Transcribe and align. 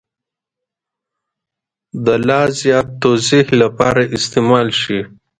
د 2.05 2.07
لا 2.27 2.41
زیات 2.59 2.87
توضیح 3.03 3.45
لپاره 3.61 4.01
استعمال 4.17 4.67
شي. 4.81 4.99